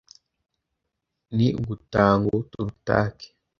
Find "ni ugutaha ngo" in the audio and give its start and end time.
1.35-2.35